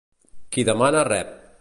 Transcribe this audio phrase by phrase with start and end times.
[0.55, 1.39] Qui demana rep.